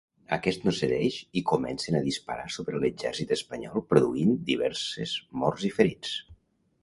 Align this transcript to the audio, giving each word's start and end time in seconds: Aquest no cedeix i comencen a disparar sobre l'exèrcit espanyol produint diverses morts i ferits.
Aquest 0.35 0.63
no 0.67 0.71
cedeix 0.75 1.17
i 1.41 1.43
comencen 1.49 1.97
a 1.99 2.01
disparar 2.07 2.47
sobre 2.55 2.81
l'exèrcit 2.85 3.35
espanyol 3.37 3.85
produint 3.93 4.33
diverses 4.49 5.13
morts 5.43 5.67
i 5.69 5.75
ferits. 5.77 6.17